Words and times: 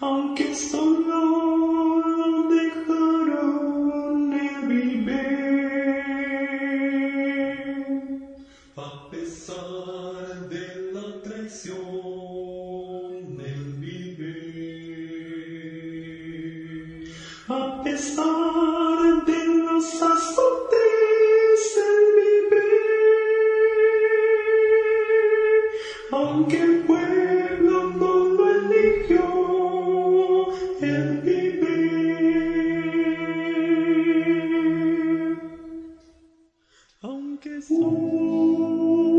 aunque 0.00 0.54
solo 0.54 2.48
dejaron 2.48 4.32
el 4.32 4.66
viver. 4.66 5.14
A 8.76 9.08
pesar 9.10 10.48
de 10.48 10.92
la 10.92 11.22
traición 11.22 11.76
del 13.36 13.64
viver. 13.74 14.24
A 17.48 17.82
pesar 17.84 18.93
que 37.36 37.60
sou. 37.60 39.13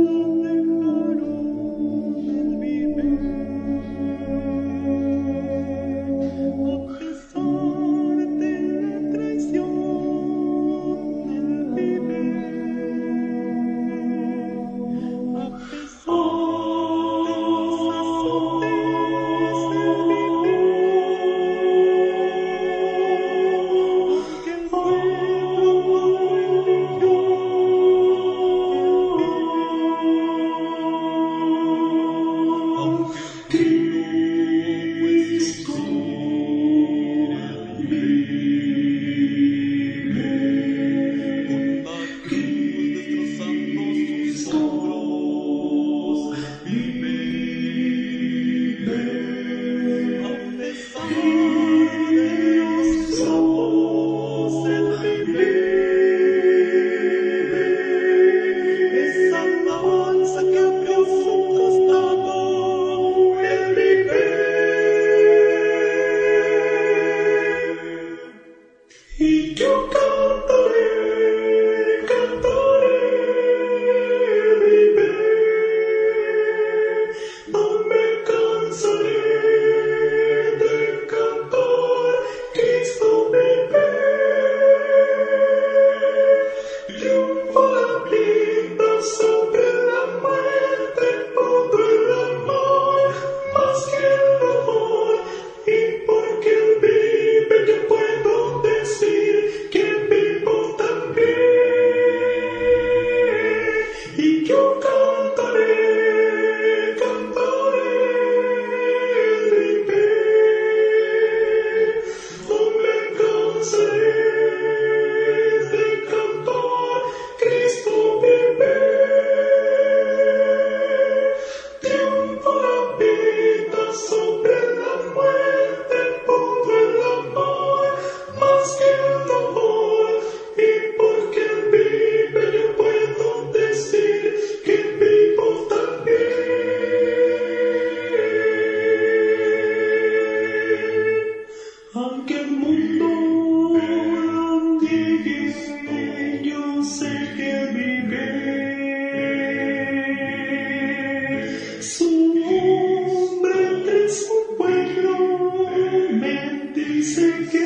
dice 156.76 157.48
que 157.52 157.65